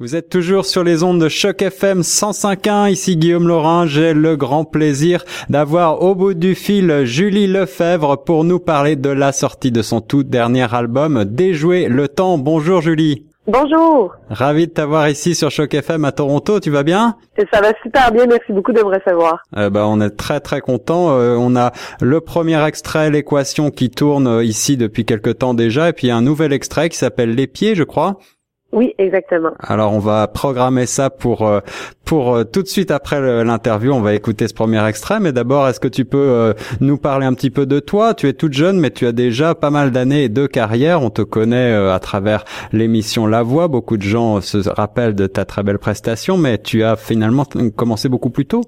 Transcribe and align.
Vous 0.00 0.16
êtes 0.16 0.30
toujours 0.30 0.64
sur 0.64 0.82
les 0.82 1.02
ondes 1.02 1.20
de 1.20 1.28
Choc 1.28 1.60
FM 1.60 2.00
105.1. 2.00 2.90
Ici 2.90 3.18
Guillaume 3.18 3.46
Laurin. 3.46 3.84
J'ai 3.84 4.14
le 4.14 4.34
grand 4.34 4.64
plaisir 4.64 5.26
d'avoir 5.50 6.00
au 6.00 6.14
bout 6.14 6.32
du 6.32 6.54
fil 6.54 7.04
Julie 7.04 7.46
Lefebvre 7.46 8.16
pour 8.24 8.44
nous 8.44 8.60
parler 8.60 8.96
de 8.96 9.10
la 9.10 9.32
sortie 9.32 9.70
de 9.70 9.82
son 9.82 10.00
tout 10.00 10.22
dernier 10.22 10.74
album, 10.74 11.26
Déjouer 11.26 11.88
le 11.88 12.08
temps. 12.08 12.38
Bonjour 12.38 12.80
Julie. 12.80 13.26
Bonjour. 13.46 14.14
Ravi 14.30 14.68
de 14.68 14.72
t'avoir 14.72 15.06
ici 15.10 15.34
sur 15.34 15.50
Choc 15.50 15.74
FM 15.74 16.06
à 16.06 16.12
Toronto. 16.12 16.60
Tu 16.60 16.70
vas 16.70 16.82
bien? 16.82 17.16
Ça 17.52 17.60
va 17.60 17.74
super 17.82 18.10
bien. 18.10 18.24
Merci 18.24 18.54
beaucoup 18.54 18.72
de 18.72 18.78
me 18.78 18.86
recevoir. 18.86 19.42
Euh, 19.58 19.68
bah, 19.68 19.86
on 19.86 20.00
est 20.00 20.16
très 20.16 20.40
très 20.40 20.62
content. 20.62 21.10
Euh, 21.10 21.36
on 21.38 21.56
a 21.56 21.72
le 22.00 22.22
premier 22.22 22.64
extrait, 22.66 23.10
l'équation, 23.10 23.70
qui 23.70 23.90
tourne 23.90 24.26
euh, 24.26 24.44
ici 24.44 24.78
depuis 24.78 25.04
quelque 25.04 25.28
temps 25.28 25.52
déjà, 25.52 25.90
et 25.90 25.92
puis 25.92 26.10
un 26.10 26.22
nouvel 26.22 26.54
extrait 26.54 26.88
qui 26.88 26.96
s'appelle 26.96 27.34
Les 27.34 27.46
pieds, 27.46 27.74
je 27.74 27.84
crois. 27.84 28.16
Oui, 28.72 28.94
exactement. 28.98 29.50
Alors 29.58 29.92
on 29.92 29.98
va 29.98 30.28
programmer 30.28 30.86
ça 30.86 31.10
pour 31.10 31.46
euh, 31.46 31.60
pour 32.04 32.34
euh, 32.34 32.44
tout 32.44 32.62
de 32.62 32.68
suite 32.68 32.92
après 32.92 33.20
l'interview, 33.42 33.92
on 33.92 34.00
va 34.00 34.14
écouter 34.14 34.46
ce 34.46 34.54
premier 34.54 34.84
extrait. 34.86 35.18
Mais 35.18 35.32
d'abord, 35.32 35.66
est-ce 35.66 35.80
que 35.80 35.88
tu 35.88 36.04
peux 36.04 36.18
euh, 36.18 36.52
nous 36.80 36.96
parler 36.96 37.26
un 37.26 37.34
petit 37.34 37.50
peu 37.50 37.66
de 37.66 37.80
toi? 37.80 38.14
Tu 38.14 38.28
es 38.28 38.32
toute 38.32 38.52
jeune, 38.52 38.78
mais 38.78 38.90
tu 38.90 39.06
as 39.06 39.12
déjà 39.12 39.56
pas 39.56 39.70
mal 39.70 39.90
d'années 39.90 40.24
et 40.24 40.28
de 40.28 40.46
carrière. 40.46 41.02
On 41.02 41.10
te 41.10 41.22
connaît 41.22 41.72
à 41.72 41.98
travers 41.98 42.44
l'émission 42.72 43.26
La 43.26 43.42
Voix. 43.42 43.66
Beaucoup 43.66 43.96
de 43.96 44.02
gens 44.02 44.40
se 44.40 44.68
rappellent 44.68 45.16
de 45.16 45.26
ta 45.26 45.44
très 45.44 45.64
belle 45.64 45.78
prestation, 45.78 46.36
mais 46.36 46.58
tu 46.58 46.84
as 46.84 46.94
finalement 46.94 47.44
commencé 47.76 48.08
beaucoup 48.08 48.30
plus 48.30 48.46
tôt? 48.46 48.62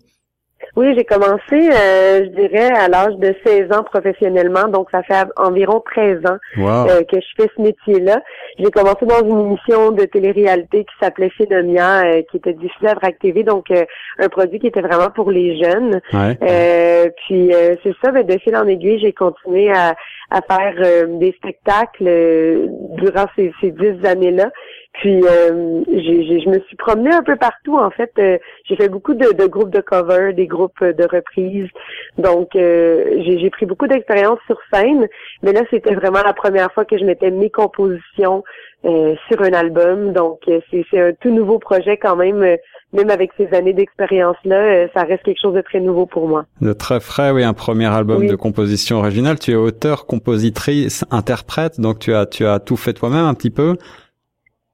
Oui, 0.75 0.95
j'ai 0.97 1.05
commencé, 1.05 1.53
euh, 1.53 2.25
je 2.25 2.29
dirais, 2.31 2.71
à 2.73 2.89
l'âge 2.89 3.15
de 3.17 3.35
16 3.45 3.71
ans 3.73 3.83
professionnellement, 3.83 4.69
donc 4.69 4.89
ça 4.91 5.03
fait 5.03 5.27
environ 5.37 5.83
13 5.85 6.21
ans 6.25 6.39
euh, 6.57 7.03
que 7.03 7.21
je 7.21 7.27
fais 7.37 7.51
ce 7.55 7.61
métier-là. 7.61 8.23
J'ai 8.59 8.71
commencé 8.71 9.05
dans 9.05 9.21
une 9.21 9.49
émission 9.49 9.91
de 9.91 10.05
télé-réalité 10.07 10.85
qui 10.85 10.95
s'appelait 10.99 11.29
Phénomia, 11.37 12.05
euh, 12.05 12.23
qui 12.31 12.39
était 12.39 12.55
diffusée 12.55 12.89
à 12.89 12.95
Vrac 12.95 13.19
TV, 13.19 13.43
donc 13.45 13.67
un 13.71 14.29
produit 14.29 14.61
qui 14.61 14.69
était 14.69 14.81
vraiment 14.81 15.11
pour 15.11 15.31
les 15.31 15.63
jeunes. 15.63 16.01
puis 17.27 17.53
c'est 17.83 17.95
ça, 18.03 18.11
mais 18.11 18.25
de 18.25 18.39
fil 18.39 18.57
en 18.57 18.67
aiguille, 18.67 18.99
j'ai 18.99 19.13
continué 19.13 19.71
à, 19.71 19.95
à 20.31 20.41
faire 20.41 21.07
des 21.07 21.33
spectacles 21.33 22.09
durant 22.97 23.27
ces, 23.37 23.53
ces 23.61 23.73
dix 23.73 24.07
années-là. 24.07 24.51
Puis 24.95 25.23
euh, 25.25 25.83
je 25.87 26.51
me 26.51 26.61
suis 26.67 26.77
promenée 26.77 27.13
un 27.13 27.23
peu 27.23 27.37
partout 27.37 27.79
en 27.79 27.91
fait. 27.91 28.13
Euh, 28.19 28.37
j'ai 28.69 28.77
fait 28.77 28.91
beaucoup 28.91 29.15
de, 29.15 29.33
de, 29.33 29.47
groupes 29.47 29.71
de 29.71 29.81
cover, 29.81 30.35
des 30.35 30.47
groupes 30.47 30.85
de 30.85 31.05
reprises. 31.05 31.69
Donc 32.19 32.55
euh, 32.55 33.23
j'ai 33.27 33.51
pris 33.51 33.65
beaucoup 33.65 33.87
d'expérience 33.87 34.39
sur 34.47 34.59
scène. 34.73 35.09
Mais 35.43 35.53
là 35.53 35.63
c'était 35.71 35.95
vraiment 35.95 36.23
la 36.25 36.35
première 36.35 36.71
fois 36.73 36.85
que 36.85 36.99
je 36.99 37.05
mettais 37.05 37.31
mes 37.31 37.49
compositions 37.49 38.45
euh, 38.85 39.15
sur 39.29 39.41
un 39.41 39.55
album. 39.55 40.13
Donc 40.13 40.41
c'est 40.71 41.01
un 41.01 41.13
tout 41.15 41.31
nouveau 41.31 41.59
projet 41.59 41.97
quand 41.97 42.17
même. 42.17 42.41
même 42.93 43.11
avec 43.11 43.31
ces 43.39 43.49
années 43.55 43.73
d'expérience-là, 43.73 44.89
ça 44.95 45.05
reste 45.05 45.23
quelque 45.23 45.41
chose 45.41 45.55
de 45.55 45.63
très 45.63 45.81
nouveau 45.81 46.05
pour 46.05 46.29
moi. 46.29 46.45
De 46.61 46.75
très 46.75 47.01
frais, 47.01 47.31
oui, 47.31 47.45
un 47.45 47.55
premier 47.55 47.87
album 47.87 48.27
de 48.27 48.37
composition 48.37 48.99
originale. 48.99 49.39
Tu 49.39 49.53
es 49.53 49.55
auteur, 49.55 50.05
compositrice, 50.05 51.07
interprète, 51.11 51.81
donc 51.81 51.99
tu 51.99 52.13
as 52.13 52.27
tu 52.27 52.45
as 52.45 52.61
tout 52.61 52.77
fait 52.77 52.93
toi-même 52.93 53.25
un 53.25 53.33
petit 53.33 53.51
peu. 53.51 53.77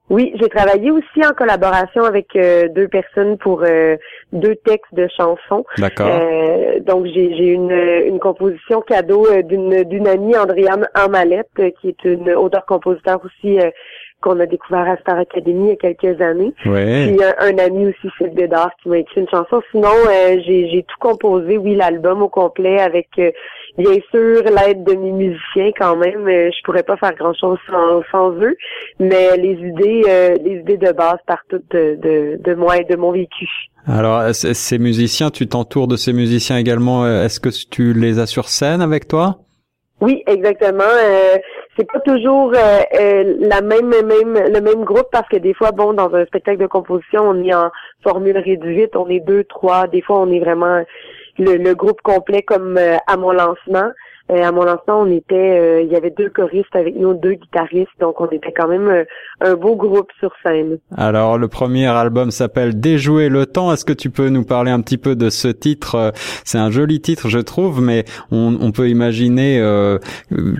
Oui, 0.09 0.33
j'ai 0.39 0.49
travaillé 0.49 0.89
aussi 0.89 1.23
en 1.23 1.33
collaboration 1.33 2.03
avec 2.03 2.35
euh, 2.35 2.67
deux 2.69 2.87
personnes 2.87 3.37
pour 3.37 3.61
euh, 3.63 3.95
deux 4.33 4.55
textes 4.55 4.93
de 4.93 5.07
chansons. 5.15 5.65
D'accord. 5.77 6.09
Euh, 6.09 6.79
donc 6.79 7.05
j'ai 7.05 7.35
j'ai 7.35 7.49
une, 7.49 7.71
une 7.71 8.19
composition 8.19 8.81
cadeau 8.81 9.27
d'une 9.43 9.83
d'une 9.83 10.07
amie 10.07 10.35
Andréane 10.35 10.87
Amalette 10.95 11.61
qui 11.79 11.89
est 11.89 12.03
une 12.05 12.31
auteur-compositeur 12.31 13.19
aussi 13.23 13.59
qu'on 14.21 14.39
a 14.39 14.47
découvert 14.47 14.89
à 14.89 14.97
Star 14.97 15.19
Academy 15.19 15.65
il 15.65 15.69
y 15.69 15.71
a 15.71 15.93
quelques 15.93 16.21
années. 16.21 16.53
Ouais. 16.65 17.07
Puis 17.07 17.19
un, 17.39 17.57
ami 17.57 17.87
aussi, 17.87 18.09
Phil 18.17 18.31
Bédard, 18.31 18.71
qui 18.81 18.89
m'a 18.89 18.97
écrit 18.97 19.21
une 19.21 19.29
chanson. 19.29 19.61
Sinon, 19.71 19.93
j'ai 20.45 20.69
j'ai 20.69 20.83
tout 20.83 20.97
composé, 20.99 21.57
oui, 21.57 21.75
l'album 21.75 22.23
au 22.23 22.29
complet 22.29 22.79
avec 22.79 23.09
bien 23.79 23.97
sûr 24.11 24.43
l'aide 24.43 24.83
de 24.83 24.93
mes 24.93 25.11
musiciens 25.11 25.71
quand 25.77 25.95
même. 25.95 26.27
Euh, 26.27 26.51
je 26.51 26.63
pourrais 26.63 26.83
pas 26.83 26.97
faire 26.97 27.15
grand 27.15 27.33
chose 27.33 27.57
sans, 27.67 28.01
sans 28.11 28.31
eux, 28.33 28.55
mais 28.99 29.37
les 29.37 29.53
idées, 29.53 30.03
euh, 30.07 30.35
les 30.43 30.59
idées 30.59 30.77
de 30.77 30.91
base 30.91 31.17
partent 31.25 31.47
toutes 31.49 31.71
de, 31.71 32.37
de, 32.43 32.55
moi 32.55 32.77
et 32.77 32.83
de 32.83 32.95
mon 32.95 33.11
vécu. 33.11 33.47
Alors 33.87 34.21
ces 34.33 34.77
musiciens, 34.77 35.29
tu 35.31 35.47
t'entoures 35.47 35.87
de 35.87 35.95
ces 35.95 36.13
musiciens 36.13 36.57
également. 36.57 37.05
Euh, 37.05 37.23
est-ce 37.23 37.39
que 37.39 37.49
tu 37.69 37.93
les 37.93 38.19
as 38.19 38.27
sur 38.27 38.49
scène 38.49 38.81
avec 38.81 39.07
toi? 39.07 39.37
Oui, 40.01 40.23
exactement. 40.27 40.83
c'est 41.75 41.91
pas 41.91 41.99
toujours 41.99 42.53
la 42.53 43.61
même, 43.61 43.89
même 43.89 44.33
le 44.33 44.61
même 44.61 44.85
groupe 44.85 45.07
parce 45.11 45.27
que 45.27 45.35
des 45.35 45.53
fois, 45.53 45.71
bon, 45.71 45.91
dans 45.91 46.13
un 46.13 46.25
spectacle 46.25 46.59
de 46.59 46.67
composition, 46.67 47.23
on 47.23 47.43
est 47.43 47.53
en 47.53 47.69
formule 48.01 48.37
réduite, 48.37 48.95
on 48.95 49.09
est 49.09 49.19
deux, 49.19 49.43
trois. 49.43 49.87
Des 49.87 50.01
fois, 50.01 50.21
on 50.21 50.31
est 50.31 50.39
vraiment 50.39 50.83
le, 51.37 51.73
groupe 51.73 52.01
complet 52.01 52.41
comme 52.41 52.77
euh, 52.77 52.97
à 53.07 53.17
mon 53.17 53.31
lancement. 53.31 53.91
Euh, 54.31 54.43
à 54.43 54.51
mon 54.51 54.63
lancement, 54.63 55.01
on 55.01 55.11
était, 55.11 55.59
euh, 55.59 55.81
il 55.81 55.91
y 55.91 55.95
avait 55.95 56.11
deux 56.11 56.29
choristes 56.29 56.75
avec 56.75 56.95
nous, 56.95 57.13
deux 57.13 57.33
guitaristes, 57.33 57.89
donc 57.99 58.21
on 58.21 58.27
était 58.27 58.51
quand 58.51 58.67
même 58.67 59.05
un 59.41 59.55
beau 59.55 59.75
groupe 59.75 60.09
sur 60.19 60.31
scène. 60.43 60.77
Alors, 60.95 61.37
le 61.37 61.47
premier 61.47 61.87
album 61.87 62.29
s'appelle 62.29 62.79
Déjouer 62.79 63.29
le 63.29 63.45
temps. 63.45 63.73
Est-ce 63.73 63.85
que 63.85 63.93
tu 63.93 64.09
peux 64.09 64.29
nous 64.29 64.43
parler 64.43 64.71
un 64.71 64.81
petit 64.81 64.97
peu 64.97 65.15
de 65.15 65.29
ce 65.29 65.47
titre? 65.47 66.13
C'est 66.45 66.59
un 66.59 66.69
joli 66.69 67.01
titre, 67.01 67.27
je 67.29 67.39
trouve, 67.39 67.81
mais 67.81 68.05
on, 68.31 68.71
peut 68.71 68.89
imaginer, 68.89 69.59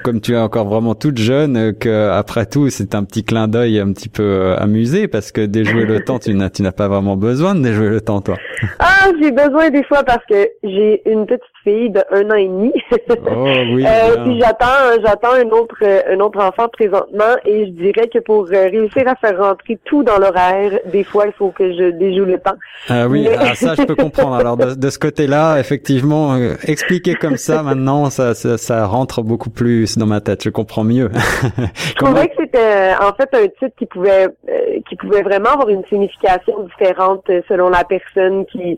comme 0.04 0.20
tu 0.22 0.34
es 0.34 0.38
encore 0.38 0.68
vraiment 0.68 0.96
toute 0.96 1.18
jeune, 1.18 1.74
que 1.76 2.10
après 2.10 2.46
tout, 2.46 2.70
c'est 2.70 2.96
un 2.96 3.04
petit 3.04 3.24
clin 3.24 3.48
d'œil 3.48 3.80
un 3.80 3.92
petit 3.94 4.10
peu 4.10 4.56
amusé, 4.58 5.08
parce 5.08 5.32
que 5.32 5.46
déjouer 5.46 5.86
le 5.86 6.04
temps, 6.04 6.20
tu 6.20 6.34
n'as, 6.34 6.50
tu 6.50 6.64
n'as 6.64 6.72
pas 6.72 6.88
vraiment 6.88 7.18
besoin 7.18 7.54
de 7.54 7.62
déjouer 7.62 7.90
le 7.90 8.02
temps, 8.02 8.22
toi. 8.22 8.38
Ah, 8.80 9.10
j'ai 9.22 9.32
besoin 9.32 9.70
des 9.70 9.84
fois 9.84 10.04
parce 10.04 10.24
que 10.26 10.48
j'ai 10.64 11.02
une 11.10 11.26
petite 11.26 11.44
fille 11.64 11.90
de 11.90 12.04
un 12.12 12.30
an 12.32 12.36
et 12.36 12.48
demi. 12.48 12.74
oh, 12.92 12.96
oui, 13.74 13.86
euh, 13.86 14.24
puis 14.24 14.40
j'attends, 14.40 15.02
j'attends 15.04 15.34
un 15.34 15.50
autre, 15.50 15.84
un 15.84 16.20
autre 16.20 16.40
enfant 16.40 16.68
présentement 16.70 17.36
et 17.46 17.68
je 17.68 17.72
dirais 17.72 18.08
que 18.08 18.20
pour 18.20 18.48
euh, 18.52 18.70
réussir 18.70 19.08
à 19.08 19.16
faire 19.16 19.38
rentrer 19.40 19.80
tout 19.86 20.04
dans 20.04 20.18
l'horaire, 20.18 20.80
des 20.86 21.04
fois 21.04 21.26
il 21.28 21.34
faut 21.34 21.52
que 21.52 21.72
je 21.72 21.92
déjoue 21.92 22.26
le 22.26 22.40
temps. 22.40 22.56
Ah 22.90 23.08
oui, 23.08 23.28
ah, 23.38 23.56
ça 23.56 23.76
je 23.76 23.84
peux 23.84 23.96
comprendre. 23.96 24.36
Alors 24.36 24.58
de, 24.58 24.76
de 24.76 24.90
ce 24.90 25.00
côté-là, 25.00 25.60
effectivement, 25.60 26.34
euh, 26.34 26.56
expliquer 26.64 27.16
comme 27.16 27.38
ça 27.38 27.64
maintenant, 27.64 28.10
ça, 28.10 28.34
ça, 28.34 28.58
ça, 28.58 28.86
rentre 28.86 29.22
beaucoup 29.22 29.50
plus 29.50 29.98
dans 29.98 30.06
ma 30.06 30.22
tête. 30.22 30.44
Je 30.44 30.50
comprends 30.50 30.84
mieux. 30.84 31.10
je 31.76 31.94
trouvais 31.96 32.28
que 32.28 32.36
c'était 32.40 32.60
euh, 32.60 32.94
en 33.02 33.14
fait 33.14 33.30
un 33.34 33.48
titre 33.48 33.76
qui 33.78 33.86
pouvait, 33.86 34.28
qui 34.88 34.96
pouvait 34.96 35.22
vraiment 35.22 35.50
avoir 35.50 35.70
une 35.70 35.86
signification 35.86 36.64
différente 36.64 37.26
selon 37.48 37.70
la 37.70 37.84
personne 37.84 38.46
qui 38.46 38.78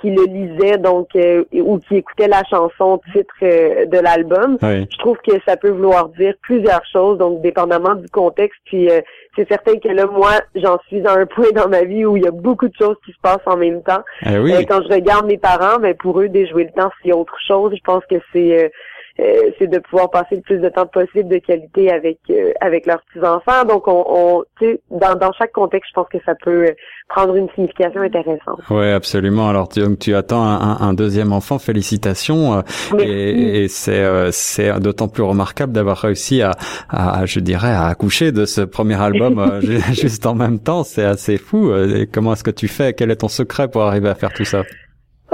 qui 0.00 0.10
le 0.10 0.24
lisait, 0.24 0.78
donc 0.78 1.08
ou 1.54 1.78
qui 1.78 2.01
écoutait 2.02 2.28
la 2.28 2.42
chanson 2.44 3.00
titre 3.12 3.34
euh, 3.42 3.86
de 3.86 3.98
l'album, 3.98 4.58
je 4.60 4.98
trouve 4.98 5.16
que 5.26 5.32
ça 5.46 5.56
peut 5.56 5.70
vouloir 5.70 6.08
dire 6.10 6.34
plusieurs 6.42 6.84
choses, 6.92 7.18
donc 7.18 7.40
dépendamment 7.42 7.94
du 7.94 8.08
contexte. 8.08 8.58
Puis 8.66 8.90
euh, 8.90 9.00
c'est 9.36 9.48
certain 9.48 9.78
que 9.78 9.88
là, 9.88 10.06
moi, 10.06 10.32
j'en 10.56 10.78
suis 10.88 11.06
à 11.06 11.12
un 11.12 11.26
point 11.26 11.50
dans 11.54 11.68
ma 11.68 11.84
vie 11.84 12.04
où 12.04 12.16
il 12.16 12.24
y 12.24 12.28
a 12.28 12.32
beaucoup 12.32 12.68
de 12.68 12.74
choses 12.78 12.96
qui 13.04 13.12
se 13.12 13.20
passent 13.22 13.46
en 13.46 13.56
même 13.56 13.82
temps. 13.82 14.02
Eh 14.26 14.38
oui. 14.38 14.52
Euh, 14.52 14.62
quand 14.68 14.82
je 14.82 14.92
regarde 14.92 15.26
mes 15.26 15.38
parents, 15.38 15.78
mais 15.80 15.92
ben, 15.92 15.98
pour 15.98 16.20
eux, 16.20 16.28
déjouer 16.28 16.64
le 16.64 16.82
temps, 16.82 16.90
c'est 17.02 17.12
autre 17.12 17.36
chose. 17.46 17.72
Je 17.74 17.82
pense 17.84 18.04
que 18.10 18.16
c'est 18.32 18.72
c'est 19.16 19.66
de 19.66 19.78
pouvoir 19.78 20.10
passer 20.10 20.36
le 20.36 20.40
plus 20.42 20.58
de 20.58 20.68
temps 20.68 20.86
possible 20.86 21.28
de 21.28 21.38
qualité 21.38 21.90
avec 21.90 22.18
avec 22.60 22.86
leurs 22.86 23.02
petits 23.02 23.24
enfants. 23.24 23.64
Donc 23.64 23.86
on, 23.88 24.04
on 24.08 24.44
dans 24.90 25.14
dans 25.14 25.32
chaque 25.32 25.52
contexte, 25.52 25.90
je 25.90 25.94
pense 25.94 26.08
que 26.08 26.18
ça 26.24 26.34
peut 26.34 26.74
prendre 27.08 27.36
une 27.36 27.48
signification 27.54 28.00
intéressante. 28.00 28.60
Oui, 28.70 28.90
absolument. 28.90 29.48
Alors 29.48 29.68
tu, 29.68 29.80
donc, 29.80 29.98
tu 29.98 30.14
attends 30.14 30.42
un, 30.42 30.78
un, 30.80 30.94
deuxième 30.94 31.32
enfant, 31.32 31.58
félicitations. 31.58 32.54
Euh, 32.54 32.62
et, 32.98 33.64
et 33.64 33.68
c'est 33.68 34.02
euh, 34.02 34.30
c'est 34.32 34.80
d'autant 34.80 35.08
plus 35.08 35.22
remarquable 35.22 35.72
d'avoir 35.72 35.98
réussi 35.98 36.42
à, 36.42 36.52
à, 36.88 37.26
je 37.26 37.40
dirais, 37.40 37.72
à 37.72 37.86
accoucher 37.86 38.32
de 38.32 38.44
ce 38.44 38.62
premier 38.62 39.00
album 39.00 39.38
euh, 39.38 39.60
juste 39.92 40.26
en 40.26 40.34
même 40.34 40.58
temps. 40.58 40.84
C'est 40.84 41.04
assez 41.04 41.36
fou. 41.36 41.74
Et 41.74 42.06
comment 42.06 42.32
est-ce 42.32 42.44
que 42.44 42.50
tu 42.50 42.68
fais? 42.68 42.94
Quel 42.94 43.10
est 43.10 43.16
ton 43.16 43.28
secret 43.28 43.68
pour 43.68 43.82
arriver 43.82 44.08
à 44.08 44.14
faire 44.14 44.32
tout 44.32 44.44
ça? 44.44 44.62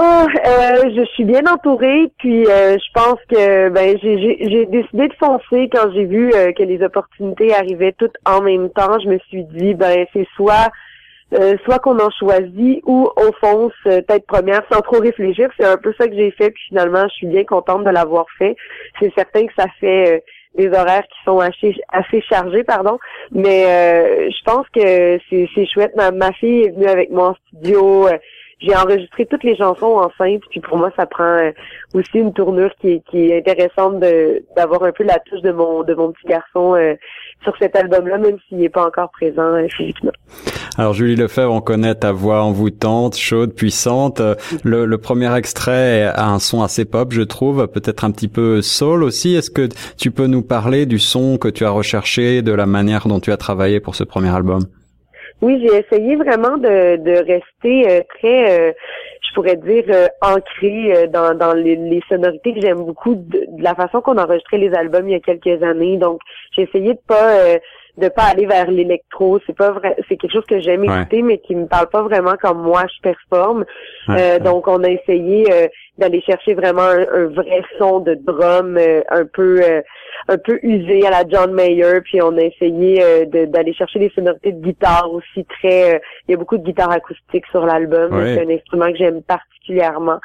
Oh, 0.01 0.03
euh, 0.03 0.89
je 0.95 1.05
suis 1.13 1.25
bien 1.25 1.41
entourée, 1.45 2.09
puis 2.19 2.45
euh, 2.47 2.77
je 2.77 2.91
pense 2.93 3.19
que 3.29 3.67
ben 3.67 3.97
j'ai 4.01 4.65
décidé 4.67 5.09
de 5.09 5.13
foncer 5.19 5.69
quand 5.69 5.91
j'ai 5.93 6.05
vu 6.05 6.31
que 6.57 6.63
les 6.63 6.81
opportunités 6.81 7.53
arrivaient 7.53 7.93
toutes 7.97 8.15
en 8.25 8.41
même 8.41 8.69
temps. 8.69 8.97
Je 9.03 9.09
me 9.09 9.19
suis 9.27 9.43
dit 9.43 9.73
ben 9.73 10.05
c'est 10.13 10.27
soit 10.37 10.71
euh, 11.31 11.57
soit 11.63 11.77
qu'on 11.77 11.99
en 11.99 12.09
choisit 12.09 12.81
ou 12.87 13.07
on 13.15 13.31
fonce 13.33 13.71
euh, 13.85 14.01
tête 14.01 14.25
première 14.25 14.63
sans 14.71 14.81
trop 14.81 14.99
réfléchir. 14.99 15.47
C'est 15.59 15.65
un 15.65 15.77
peu 15.77 15.93
ça 15.99 16.07
que 16.07 16.15
j'ai 16.15 16.31
fait, 16.31 16.49
puis 16.49 16.63
finalement, 16.69 17.03
je 17.07 17.13
suis 17.13 17.27
bien 17.27 17.43
contente 17.43 17.83
de 17.83 17.91
l'avoir 17.91 18.25
fait. 18.39 18.55
C'est 18.99 19.13
certain 19.13 19.45
que 19.45 19.53
ça 19.55 19.67
fait 19.79 20.15
euh, 20.15 20.19
des 20.55 20.69
horaires 20.69 21.03
qui 21.03 21.23
sont 21.25 21.39
assez, 21.39 21.75
assez 21.89 22.21
chargés, 22.21 22.63
pardon, 22.63 22.97
mais 23.31 24.31
je 24.31 24.43
pense 24.43 24.65
que 24.73 25.19
c'est 25.29 25.67
chouette. 25.67 25.95
Ma, 25.95 26.09
ma, 26.09 26.33
fille 26.33 26.63
est 26.63 26.71
venue 26.71 26.87
avec 26.87 27.11
moi 27.11 27.29
en 27.29 27.35
studio. 27.35 28.07
J'ai 28.59 28.75
enregistré 28.75 29.25
toutes 29.25 29.43
les 29.43 29.55
chansons 29.55 29.97
enceintes, 29.97 30.41
puis 30.49 30.59
pour 30.59 30.77
moi, 30.77 30.91
ça 30.95 31.05
prend 31.05 31.51
aussi 31.93 32.19
une 32.19 32.33
tournure 32.33 32.71
qui 32.81 33.01
qui 33.09 33.31
est 33.31 33.37
intéressante 33.39 33.99
d'avoir 34.55 34.83
un 34.83 34.91
peu 34.91 35.03
la 35.03 35.19
touche 35.19 35.41
de 35.41 35.51
mon 35.51 35.83
de 35.83 35.93
mon 35.93 36.11
petit 36.11 36.27
garçon 36.27 36.75
sur 37.43 37.55
cet 37.57 37.75
album-là, 37.75 38.17
même 38.17 38.37
s'il 38.47 38.57
n'est 38.57 38.69
pas 38.69 38.85
encore 38.85 39.09
présent 39.11 39.55
physiquement. 39.69 40.11
Alors 40.77 40.93
Julie 40.93 41.15
Lefebvre, 41.15 41.51
on 41.51 41.61
connaît 41.61 41.95
ta 41.95 42.11
voix 42.11 42.43
envoûtante, 42.43 43.17
chaude, 43.17 43.53
puissante. 43.53 44.21
Le, 44.63 44.85
le, 44.85 44.97
premier 44.97 45.35
extrait 45.35 46.03
a 46.03 46.29
un 46.29 46.39
son 46.39 46.61
assez 46.61 46.85
pop, 46.85 47.11
je 47.11 47.21
trouve, 47.21 47.67
peut-être 47.67 48.05
un 48.05 48.11
petit 48.11 48.27
peu 48.27 48.61
soul 48.61 49.03
aussi. 49.03 49.35
Est-ce 49.35 49.51
que 49.51 49.67
tu 49.97 50.11
peux 50.11 50.27
nous 50.27 50.41
parler 50.41 50.85
du 50.85 50.99
son 50.99 51.37
que 51.37 51.47
tu 51.47 51.65
as 51.65 51.69
recherché, 51.69 52.41
de 52.41 52.51
la 52.51 52.65
manière 52.65 53.07
dont 53.07 53.19
tu 53.19 53.31
as 53.31 53.37
travaillé 53.37 53.79
pour 53.79 53.95
ce 53.95 54.03
premier 54.03 54.29
album? 54.29 54.65
Oui, 55.41 55.61
j'ai 55.65 55.77
essayé 55.77 56.15
vraiment 56.15 56.57
de, 56.57 56.97
de 56.97 57.11
rester 57.11 57.89
euh, 57.89 58.01
très, 58.17 58.69
euh, 58.69 58.73
je 59.27 59.33
pourrais 59.33 59.55
dire, 59.55 59.85
euh, 59.89 60.07
ancré 60.21 61.07
dans, 61.07 61.37
dans 61.37 61.53
les, 61.53 61.75
les 61.75 62.01
sonorités 62.09 62.53
que 62.53 62.61
j'aime 62.61 62.83
beaucoup 62.83 63.15
de, 63.15 63.45
la 63.57 63.73
façon 63.75 64.01
qu'on 64.01 64.17
enregistrait 64.17 64.57
les 64.57 64.73
albums 64.73 65.07
il 65.07 65.13
y 65.13 65.15
a 65.15 65.19
quelques 65.19 65.63
années. 65.63 65.97
Donc, 65.97 66.19
j'ai 66.55 66.63
essayé 66.63 66.93
de 66.93 66.99
pas 67.07 67.59
de 67.99 68.07
pas 68.07 68.23
aller 68.31 68.45
vers 68.45 68.71
l'électro. 68.71 69.39
C'est 69.45 69.55
pas 69.55 69.71
vrai, 69.71 69.95
c'est 70.07 70.17
quelque 70.17 70.31
chose 70.31 70.45
que 70.45 70.59
j'aime 70.59 70.83
écouter, 70.85 71.21
mais 71.21 71.37
qui 71.37 71.55
me 71.55 71.67
parle 71.67 71.87
pas 71.89 72.01
vraiment 72.01 72.35
comme 72.41 72.61
moi 72.61 72.83
je 72.87 73.01
performe. 73.01 73.65
euh, 74.09 74.39
donc 74.39 74.67
on 74.67 74.83
a 74.83 74.89
essayé 74.89 75.51
euh, 75.51 75.67
d'aller 75.99 76.21
chercher 76.21 76.53
vraiment 76.53 76.81
un, 76.81 77.25
vrai 77.27 77.61
son 77.77 77.99
de 77.99 78.15
drum 78.15 78.77
euh, 78.77 79.01
un 79.09 79.25
peu 79.25 79.61
euh, 79.61 79.81
un 80.27 80.37
peu 80.37 80.59
usé 80.63 81.05
à 81.05 81.11
la 81.11 81.23
John 81.27 81.53
Mayer, 81.53 82.01
puis 82.01 82.21
on 82.21 82.37
a 82.37 82.41
essayé 82.41 83.25
d'aller 83.25 83.73
chercher 83.73 83.99
des 83.99 84.11
sonorités 84.13 84.51
de 84.51 84.61
guitare 84.61 85.11
aussi 85.11 85.45
très. 85.45 86.01
il 86.27 86.31
y 86.31 86.33
a 86.33 86.37
beaucoup 86.37 86.57
de 86.57 86.63
guitare 86.63 86.91
acoustique 86.91 87.45
sur 87.51 87.65
l'album. 87.65 88.11
C'est 88.11 88.45
un 88.45 88.49
instrument 88.49 88.91
que 88.91 88.97
j'aime 88.97 89.23
particulièrement. 89.23 90.19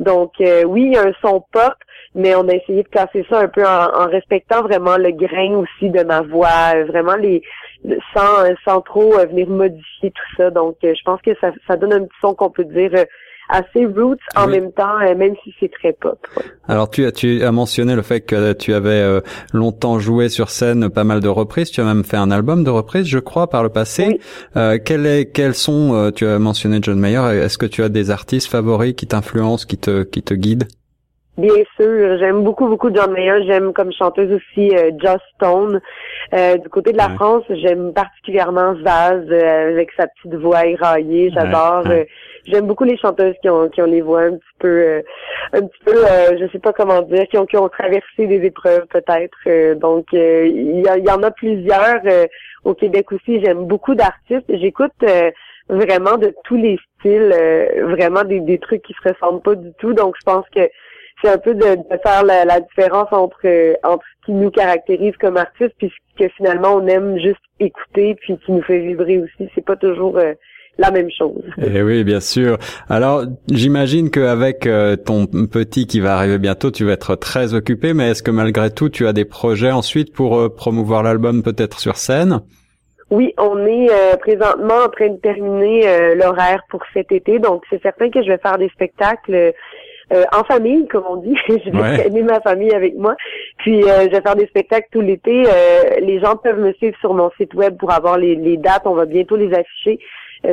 Donc 0.00 0.34
oui, 0.38 0.82
il 0.82 0.92
y 0.92 0.96
a 0.96 1.02
un 1.02 1.12
son 1.22 1.42
pop 1.52 1.74
mais 2.14 2.34
on 2.34 2.48
a 2.48 2.54
essayé 2.54 2.82
de 2.82 2.88
casser 2.88 3.24
ça 3.28 3.40
un 3.40 3.48
peu 3.48 3.64
en, 3.66 4.06
respectant 4.06 4.62
vraiment 4.62 4.96
le 4.96 5.10
grain 5.12 5.54
aussi 5.54 5.90
de 5.90 6.02
ma 6.02 6.22
voix, 6.22 6.74
euh, 6.74 6.84
vraiment 6.84 7.16
les 7.16 7.42
sans 8.14 8.44
sans 8.66 8.80
trop 8.80 9.16
euh, 9.18 9.26
venir 9.26 9.48
modifier 9.48 10.10
tout 10.10 10.36
ça. 10.36 10.50
Donc 10.50 10.76
euh, 10.84 10.94
je 10.98 11.02
pense 11.04 11.20
que 11.22 11.30
ça, 11.40 11.52
ça 11.66 11.76
donne 11.76 11.92
un 11.92 12.00
petit 12.00 12.18
son 12.20 12.34
qu'on 12.34 12.50
peut 12.50 12.64
dire 12.64 12.90
assez 13.48 13.86
roots 13.86 14.18
en 14.36 14.46
même 14.46 14.72
temps, 14.72 14.98
même 15.16 15.34
si 15.42 15.54
c'est 15.58 15.70
très 15.70 15.92
pop. 15.92 16.18
Alors 16.66 16.90
tu 16.90 17.04
as 17.06 17.12
tu 17.12 17.42
as 17.42 17.52
mentionné 17.52 17.94
le 17.94 18.02
fait 18.02 18.20
que 18.20 18.52
tu 18.52 18.74
avais 18.74 19.20
longtemps 19.52 19.98
joué 19.98 20.28
sur 20.28 20.50
scène 20.50 20.88
pas 20.88 21.04
mal 21.04 21.20
de 21.20 21.28
reprises. 21.28 21.70
Tu 21.70 21.80
as 21.80 21.84
même 21.84 22.04
fait 22.04 22.16
un 22.16 22.30
album 22.30 22.64
de 22.64 22.70
reprises, 22.70 23.06
je 23.06 23.18
crois, 23.18 23.48
par 23.48 23.62
le 23.62 23.68
passé. 23.68 24.20
Euh, 24.56 24.78
quel 24.82 25.06
est 25.06 25.32
quels 25.32 25.54
sont 25.54 26.12
Tu 26.14 26.26
as 26.26 26.38
mentionné 26.38 26.78
John 26.82 26.98
Mayer. 26.98 27.42
Est-ce 27.42 27.58
que 27.58 27.66
tu 27.66 27.82
as 27.82 27.88
des 27.88 28.10
artistes 28.10 28.48
favoris 28.48 28.94
qui 28.94 29.06
t'influencent, 29.06 29.66
qui 29.66 29.78
te 29.78 30.02
qui 30.02 30.22
te 30.22 30.34
guident? 30.34 30.68
Bien 31.38 31.62
sûr, 31.78 32.18
j'aime 32.18 32.42
beaucoup, 32.42 32.66
beaucoup 32.66 32.92
John 32.92 33.12
Mayer. 33.12 33.44
J'aime 33.46 33.72
comme 33.72 33.92
chanteuse 33.92 34.32
aussi 34.32 34.76
euh, 34.76 34.90
Joss 34.98 35.20
Stone. 35.36 35.80
Euh, 36.34 36.56
du 36.56 36.68
côté 36.68 36.90
de 36.90 36.96
la 36.96 37.10
France, 37.10 37.44
j'aime 37.48 37.92
particulièrement 37.92 38.74
Zaz 38.84 39.24
euh, 39.30 39.70
avec 39.70 39.92
sa 39.96 40.08
petite 40.08 40.34
voix 40.34 40.66
éraillée. 40.66 41.30
J'adore. 41.32 41.84
Euh, 41.86 42.02
j'aime 42.44 42.66
beaucoup 42.66 42.82
les 42.82 42.96
chanteuses 42.96 43.36
qui 43.40 43.48
ont 43.48 43.68
qui 43.68 43.80
ont 43.80 43.86
les 43.86 44.00
voix 44.00 44.22
un 44.22 44.32
petit 44.32 44.56
peu, 44.58 45.00
un 45.52 45.60
petit 45.60 45.78
peu, 45.84 45.94
je 46.40 46.50
sais 46.50 46.58
pas 46.58 46.72
comment 46.72 47.02
dire, 47.02 47.28
qui 47.28 47.38
ont 47.38 47.46
qui 47.46 47.56
ont 47.56 47.68
traversé 47.68 48.26
des 48.26 48.44
épreuves 48.44 48.86
peut-être. 48.88 49.74
donc 49.74 50.06
il 50.12 50.80
y, 50.80 51.06
y, 51.06 51.10
en 51.10 51.22
a 51.22 51.30
plusieurs 51.30 52.00
au 52.64 52.74
Québec 52.74 53.12
aussi. 53.12 53.40
J'aime 53.44 53.64
beaucoup 53.64 53.94
d'artistes. 53.94 54.46
J'écoute 54.48 55.04
vraiment 55.68 56.16
de 56.16 56.34
tous 56.44 56.56
les 56.56 56.80
styles, 56.98 57.32
vraiment 57.84 58.24
des, 58.24 58.40
des 58.40 58.58
trucs 58.58 58.82
qui 58.82 58.94
se 58.94 59.08
ressemblent 59.08 59.42
pas 59.42 59.54
du 59.54 59.72
tout. 59.78 59.92
Donc 59.92 60.16
je 60.18 60.24
pense 60.24 60.44
que 60.52 60.68
c'est 61.22 61.28
un 61.28 61.38
peu 61.38 61.54
de, 61.54 61.78
faire 62.02 62.24
la, 62.24 62.60
différence 62.60 63.08
entre 63.12 63.46
entre 63.84 64.04
ce 64.20 64.26
qui 64.26 64.32
nous 64.32 64.50
caractérise 64.50 65.16
comme 65.20 65.36
artistes 65.36 65.74
puis 65.78 65.90
ce 65.90 66.24
que 66.24 66.30
finalement 66.36 66.74
on 66.74 66.86
aime 66.86 67.18
juste 67.18 67.40
écouter 67.60 68.16
puis 68.20 68.38
qui 68.38 68.52
nous 68.52 68.62
fait 68.62 68.80
vibrer 68.80 69.18
aussi. 69.18 69.50
C'est 69.54 69.64
pas 69.64 69.76
toujours 69.76 70.18
euh, 70.18 70.34
la 70.78 70.90
même 70.90 71.10
chose. 71.10 71.42
Eh 71.58 71.82
oui, 71.82 72.04
bien 72.04 72.20
sûr. 72.20 72.58
Alors, 72.88 73.24
j'imagine 73.50 74.10
qu'avec 74.10 74.66
euh, 74.66 74.96
ton 74.96 75.26
petit 75.26 75.86
qui 75.86 76.00
va 76.00 76.14
arriver 76.14 76.38
bientôt, 76.38 76.70
tu 76.70 76.84
vas 76.84 76.92
être 76.92 77.16
très 77.16 77.54
occupé, 77.54 77.94
mais 77.94 78.10
est-ce 78.10 78.22
que 78.22 78.30
malgré 78.30 78.70
tout, 78.70 78.88
tu 78.88 79.06
as 79.06 79.12
des 79.12 79.24
projets 79.24 79.72
ensuite 79.72 80.14
pour 80.14 80.38
euh, 80.38 80.48
promouvoir 80.48 81.02
l'album 81.02 81.42
peut-être 81.42 81.80
sur 81.80 81.96
scène? 81.96 82.40
Oui, 83.10 83.32
on 83.38 83.64
est 83.64 83.88
présentement 84.20 84.84
en 84.84 84.88
train 84.90 85.08
de 85.08 85.16
terminer 85.16 86.14
l'horaire 86.14 86.60
pour 86.68 86.82
cet 86.92 87.10
été, 87.10 87.38
donc 87.38 87.62
c'est 87.70 87.80
certain 87.80 88.10
que 88.10 88.22
je 88.22 88.28
vais 88.28 88.36
faire 88.36 88.58
des 88.58 88.68
spectacles 88.68 89.54
euh, 90.12 90.24
en 90.32 90.44
famille, 90.44 90.86
comme 90.88 91.04
on 91.08 91.16
dit. 91.16 91.36
je 91.48 91.70
vais 91.70 92.22
ma 92.22 92.40
famille 92.40 92.72
avec 92.72 92.96
moi. 92.96 93.16
Puis 93.58 93.82
euh, 93.82 94.06
je 94.06 94.10
vais 94.10 94.20
faire 94.20 94.36
des 94.36 94.46
spectacles 94.46 94.88
tout 94.90 95.00
l'été. 95.00 95.44
Euh, 95.46 96.00
les 96.00 96.20
gens 96.20 96.36
peuvent 96.36 96.60
me 96.60 96.72
suivre 96.74 96.96
sur 97.00 97.14
mon 97.14 97.30
site 97.38 97.54
web 97.54 97.76
pour 97.76 97.92
avoir 97.92 98.18
les, 98.18 98.34
les 98.34 98.56
dates. 98.56 98.86
On 98.86 98.94
va 98.94 99.06
bientôt 99.06 99.36
les 99.36 99.52
afficher 99.52 100.00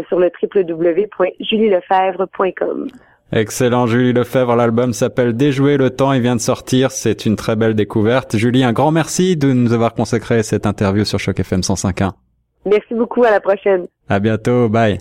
sur 0.10 0.20
le 0.20 0.32
www.julielefebvre.com. 0.42 2.88
Excellent, 3.32 3.88
Julie 3.88 4.14
Lefebvre. 4.14 4.56
L'album 4.56 4.94
s'appelle 4.94 5.36
Déjouer 5.36 5.78
le 5.78 5.90
temps. 5.90 6.14
Il 6.14 6.22
vient 6.22 6.36
de 6.36 6.42
sortir. 6.42 6.92
C'est 6.92 7.26
une 7.26 7.36
très 7.36 7.56
belle 7.56 7.76
découverte. 7.76 8.38
Julie, 8.38 8.64
un 8.64 8.74
grand 8.74 8.92
merci 8.92 9.38
de 9.38 9.52
nous 9.52 9.74
avoir 9.74 9.94
consacré 9.94 10.44
cette 10.44 10.66
interview 10.66 11.06
sur 11.06 11.20
Choc 11.20 11.40
FM 11.40 11.62
105.1. 11.62 12.12
Merci 12.66 12.94
beaucoup. 12.94 13.24
À 13.24 13.32
la 13.32 13.40
prochaine. 13.40 13.88
À 14.10 14.20
bientôt. 14.20 14.70
Bye. 14.70 15.00